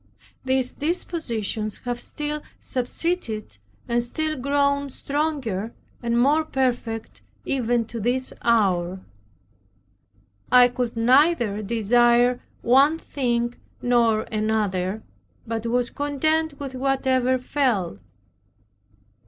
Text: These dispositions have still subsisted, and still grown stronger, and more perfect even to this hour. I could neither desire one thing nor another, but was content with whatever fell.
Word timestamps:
These 0.43 0.71
dispositions 0.71 1.77
have 1.85 1.99
still 1.99 2.41
subsisted, 2.59 3.59
and 3.87 4.03
still 4.03 4.35
grown 4.35 4.89
stronger, 4.89 5.75
and 6.01 6.19
more 6.19 6.43
perfect 6.43 7.21
even 7.45 7.85
to 7.85 7.99
this 7.99 8.33
hour. 8.41 9.01
I 10.51 10.69
could 10.69 10.97
neither 10.97 11.61
desire 11.61 12.41
one 12.63 12.97
thing 12.97 13.53
nor 13.79 14.21
another, 14.23 15.03
but 15.45 15.67
was 15.67 15.91
content 15.91 16.59
with 16.59 16.73
whatever 16.73 17.37
fell. 17.37 17.99